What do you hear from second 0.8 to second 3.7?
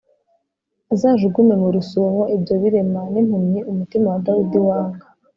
azajugunye mu rusumo ibyo birema n’impumyi